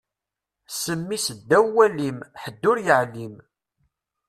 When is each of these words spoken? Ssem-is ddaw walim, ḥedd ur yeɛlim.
Ssem-is 0.73 1.25
ddaw 1.39 1.67
walim, 1.75 2.17
ḥedd 2.41 2.61
ur 2.71 2.77
yeɛlim. 2.85 3.35